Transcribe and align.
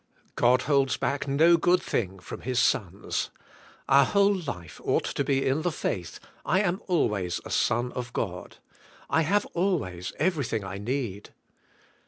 God 0.35 0.63
holds 0.63 0.97
back 0.97 1.27
no 1.27 1.57
g 1.57 1.69
ood 1.69 1.79
thing 1.79 2.17
from 2.17 2.41
His 2.41 2.57
sons. 2.57 3.29
Our 3.87 4.03
whole 4.05 4.33
life 4.33 4.81
ought 4.83 5.03
to 5.03 5.23
be 5.23 5.45
in 5.45 5.61
the 5.61 5.71
faith, 5.71 6.19
I 6.43 6.61
am 6.61 6.81
always 6.87 7.39
a 7.45 7.51
son 7.51 7.91
of 7.91 8.11
God. 8.11 8.57
I 9.11 9.21
have 9.21 9.45
alv/ays 9.55 10.11
everything 10.17 10.63
I 10.63 10.79
need. 10.79 11.35